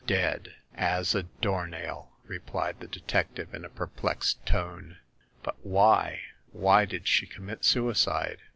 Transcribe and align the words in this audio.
"Dead!" 0.17 0.55
"As 0.73 1.13
a 1.13 1.21
door 1.21 1.67
nail!" 1.67 2.11
replied 2.25 2.79
the 2.79 2.87
detective 2.87 3.53
in 3.53 3.63
a 3.63 3.69
perplexed 3.69 4.43
tone. 4.47 4.97
But 5.43 5.63
why— 5.63 6.21
^why 6.57 6.89
did 6.89 7.07
she 7.07 7.27
com 7.27 7.45
mit 7.45 7.63
suicide 7.63 8.39